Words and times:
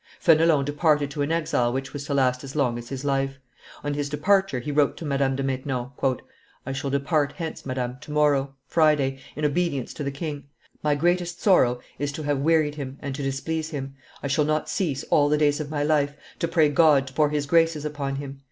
Fenelon 0.19 0.65
departed 0.65 1.11
to 1.11 1.21
an 1.21 1.31
exile 1.31 1.71
which 1.71 1.93
was 1.93 2.05
to 2.05 2.15
last 2.15 2.43
as 2.43 2.55
long 2.55 2.79
as 2.79 2.89
his 2.89 3.05
life; 3.05 3.37
on 3.83 3.93
his 3.93 4.09
departure, 4.09 4.59
he 4.59 4.71
wrote 4.71 4.97
to 4.97 5.05
Madame 5.05 5.35
de 5.35 5.43
Maintenon, 5.43 5.91
"I 6.65 6.71
shall 6.71 6.89
depart 6.89 7.33
hence, 7.37 7.67
madame, 7.67 7.97
to 8.01 8.09
morrow, 8.09 8.55
Friday, 8.65 9.19
in 9.35 9.45
obedience 9.45 9.93
to 9.93 10.03
the 10.03 10.09
king. 10.09 10.45
My 10.81 10.95
greatest 10.95 11.39
sorrow 11.39 11.81
is 11.99 12.11
to 12.13 12.23
have 12.23 12.39
wearied 12.39 12.73
him 12.73 12.97
and 12.99 13.13
to 13.13 13.21
displease 13.21 13.69
him. 13.69 13.93
I 14.23 14.27
shall 14.27 14.43
not 14.45 14.69
cease, 14.69 15.03
all 15.11 15.29
the 15.29 15.37
days 15.37 15.59
of 15.59 15.69
my 15.69 15.83
life, 15.83 16.15
to 16.39 16.47
pray 16.47 16.69
God 16.69 17.05
to 17.05 17.13
pour 17.13 17.29
His 17.29 17.45
graces 17.45 17.85
upon 17.85 18.15
him. 18.15 18.39